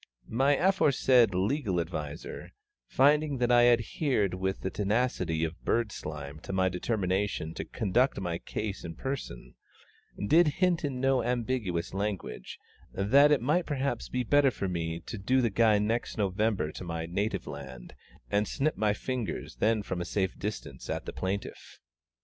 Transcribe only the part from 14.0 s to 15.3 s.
be even better for me to